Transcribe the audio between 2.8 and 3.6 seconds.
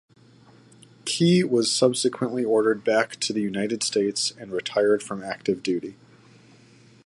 back to the